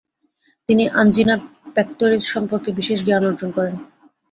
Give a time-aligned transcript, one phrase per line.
[0.69, 1.35] তিনি আঞ্জিনা
[1.75, 3.75] পেক্তরিস সম্পর্কে বিশেষ জ্ঞান অর্জন করেন।